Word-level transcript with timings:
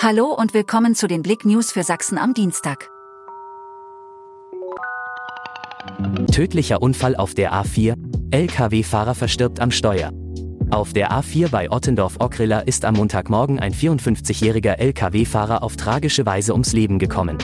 Hallo 0.00 0.34
und 0.34 0.52
willkommen 0.52 0.94
zu 0.94 1.06
den 1.06 1.22
Blick 1.22 1.44
News 1.44 1.70
für 1.70 1.84
Sachsen 1.84 2.18
am 2.18 2.34
Dienstag. 2.34 2.90
Tödlicher 6.32 6.82
Unfall 6.82 7.14
auf 7.14 7.34
der 7.34 7.52
A4. 7.52 7.94
LKW-Fahrer 8.30 9.14
verstirbt 9.14 9.60
am 9.60 9.70
Steuer. 9.70 10.10
Auf 10.70 10.92
der 10.92 11.12
A4 11.12 11.50
bei 11.50 11.70
Ottendorf-Ockrilla 11.70 12.60
ist 12.60 12.84
am 12.84 12.94
Montagmorgen 12.94 13.60
ein 13.60 13.72
54-jähriger 13.72 14.78
LKW-Fahrer 14.78 15.62
auf 15.62 15.76
tragische 15.76 16.26
Weise 16.26 16.52
ums 16.52 16.72
Leben 16.72 16.98
gekommen. 16.98 17.38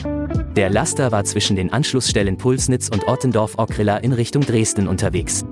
Der 0.57 0.71
Laster 0.71 1.13
war 1.13 1.25
zwischen 1.25 1.55
den 1.55 1.73
Anschlussstellen 1.73 2.39
Pulsnitz 2.39 2.89
und 2.89 3.07
Ottendorf-Ockrilla 3.07 3.99
in 3.99 4.13
Richtung 4.13 4.43
Dresden 4.43 4.89
unterwegs. 4.89 5.45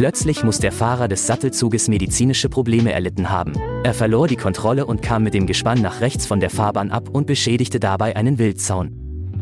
Plötzlich 0.00 0.44
muss 0.44 0.58
der 0.58 0.72
Fahrer 0.72 1.08
des 1.08 1.26
Sattelzuges 1.26 1.86
medizinische 1.86 2.48
Probleme 2.48 2.90
erlitten 2.90 3.28
haben. 3.28 3.52
Er 3.84 3.92
verlor 3.92 4.28
die 4.28 4.36
Kontrolle 4.36 4.86
und 4.86 5.02
kam 5.02 5.22
mit 5.22 5.34
dem 5.34 5.46
Gespann 5.46 5.82
nach 5.82 6.00
rechts 6.00 6.24
von 6.24 6.40
der 6.40 6.48
Fahrbahn 6.48 6.90
ab 6.90 7.10
und 7.10 7.26
beschädigte 7.26 7.78
dabei 7.78 8.16
einen 8.16 8.38
Wildzaun. 8.38 8.92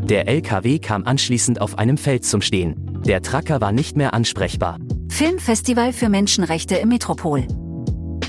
Der 0.02 0.26
LKW 0.26 0.80
kam 0.80 1.04
anschließend 1.04 1.60
auf 1.60 1.78
einem 1.78 1.96
Feld 1.96 2.24
zum 2.24 2.40
Stehen. 2.40 2.74
Der 3.06 3.22
Tracker 3.22 3.60
war 3.60 3.70
nicht 3.70 3.96
mehr 3.96 4.14
ansprechbar. 4.14 4.78
Filmfestival 5.08 5.92
für 5.92 6.08
Menschenrechte 6.08 6.74
im 6.74 6.88
Metropol. 6.88 7.46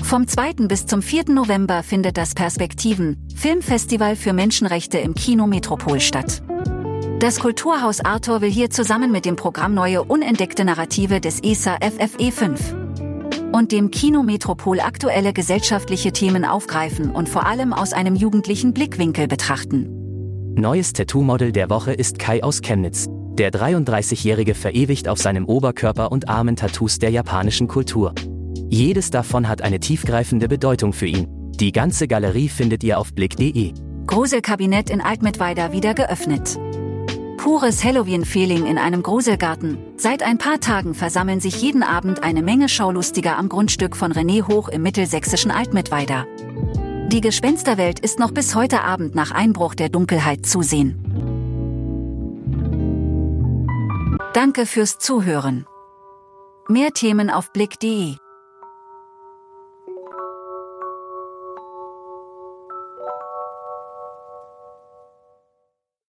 Vom 0.04 0.28
2. 0.28 0.68
bis 0.68 0.86
zum 0.86 1.02
4. 1.02 1.30
November 1.30 1.82
findet 1.82 2.16
das 2.16 2.34
Perspektiven 2.34 3.26
Filmfestival 3.34 4.14
für 4.14 4.32
Menschenrechte 4.32 4.98
im 4.98 5.16
Kino 5.16 5.48
Metropol 5.48 5.98
statt. 5.98 6.42
Das 7.20 7.38
Kulturhaus 7.38 8.00
Arthur 8.00 8.40
will 8.40 8.50
hier 8.50 8.70
zusammen 8.70 9.12
mit 9.12 9.26
dem 9.26 9.36
Programm 9.36 9.74
Neue 9.74 10.02
Unentdeckte 10.02 10.64
Narrative 10.64 11.20
des 11.20 11.40
ESA 11.42 11.76
FFE 11.82 12.32
5 12.32 12.74
und 13.52 13.72
dem 13.72 13.90
Kino 13.90 14.22
Metropol 14.22 14.80
aktuelle 14.80 15.34
gesellschaftliche 15.34 16.12
Themen 16.12 16.46
aufgreifen 16.46 17.10
und 17.10 17.28
vor 17.28 17.44
allem 17.44 17.74
aus 17.74 17.92
einem 17.92 18.16
jugendlichen 18.16 18.72
Blickwinkel 18.72 19.28
betrachten. 19.28 20.54
Neues 20.54 20.94
Tattoo-Model 20.94 21.52
der 21.52 21.68
Woche 21.68 21.92
ist 21.92 22.18
Kai 22.18 22.42
aus 22.42 22.62
Chemnitz. 22.62 23.06
Der 23.34 23.52
33-Jährige 23.52 24.54
verewigt 24.54 25.06
auf 25.06 25.18
seinem 25.18 25.44
Oberkörper 25.44 26.10
und 26.10 26.30
Armen 26.30 26.56
Tattoos 26.56 27.00
der 27.00 27.10
japanischen 27.10 27.68
Kultur. 27.68 28.14
Jedes 28.70 29.10
davon 29.10 29.46
hat 29.46 29.60
eine 29.60 29.78
tiefgreifende 29.78 30.48
Bedeutung 30.48 30.94
für 30.94 31.06
ihn. 31.06 31.26
Die 31.60 31.72
ganze 31.72 32.08
Galerie 32.08 32.48
findet 32.48 32.82
ihr 32.82 32.98
auf 32.98 33.12
blick.de. 33.12 33.74
Gruselkabinett 34.06 34.88
in 34.88 35.02
Altmittweida 35.02 35.72
wieder 35.72 35.92
geöffnet. 35.92 36.58
Pures 37.40 37.82
Halloween-Feeling 37.82 38.66
in 38.66 38.76
einem 38.76 39.02
Gruselgarten. 39.02 39.78
Seit 39.96 40.22
ein 40.22 40.36
paar 40.36 40.60
Tagen 40.60 40.92
versammeln 40.92 41.40
sich 41.40 41.62
jeden 41.62 41.82
Abend 41.82 42.22
eine 42.22 42.42
Menge 42.42 42.68
Schaulustiger 42.68 43.38
am 43.38 43.48
Grundstück 43.48 43.96
von 43.96 44.12
René 44.12 44.46
Hoch 44.46 44.68
im 44.68 44.82
mittelsächsischen 44.82 45.50
Altmittweida. 45.50 46.26
Die 47.08 47.22
Gespensterwelt 47.22 47.98
ist 47.98 48.18
noch 48.18 48.30
bis 48.32 48.54
heute 48.54 48.82
Abend 48.82 49.14
nach 49.14 49.30
Einbruch 49.30 49.74
der 49.74 49.88
Dunkelheit 49.88 50.44
zu 50.44 50.60
sehen. 50.60 50.98
Danke 54.34 54.66
fürs 54.66 54.98
Zuhören. 54.98 55.64
Mehr 56.68 56.90
Themen 56.90 57.30
auf 57.30 57.54
blick.de 57.54 58.16